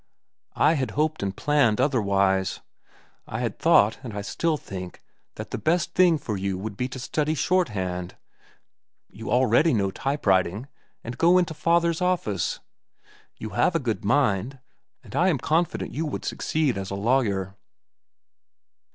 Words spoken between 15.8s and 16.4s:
you would